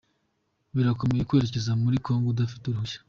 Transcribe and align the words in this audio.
birakomeye 0.75 1.25
kwerecyeza 1.29 1.71
muri 1.81 1.97
kongo 2.05 2.27
udafite 2.29 2.63
uruhushya 2.67 2.99